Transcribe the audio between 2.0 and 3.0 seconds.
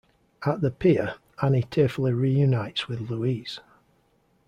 reunites